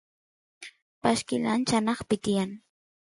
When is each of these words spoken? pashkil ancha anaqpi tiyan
pashkil 1.01 1.43
ancha 1.53 1.75
anaqpi 1.79 2.15
tiyan 2.23 2.51